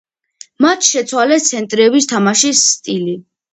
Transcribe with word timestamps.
მათ 0.65 0.87
შეცვალეს 0.87 1.45
ცენტრების 1.51 2.11
თამაშის 2.15 2.65
სტილი. 2.73 3.19